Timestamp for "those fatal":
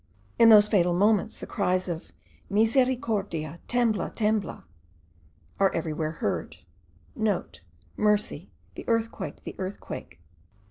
0.49-0.95